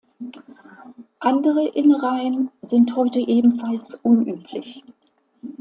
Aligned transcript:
Andere 1.19 1.67
Innereien 1.75 2.49
sind 2.61 2.95
heute 2.95 3.19
ebenfalls 3.19 3.93
unüblich. 3.93 4.83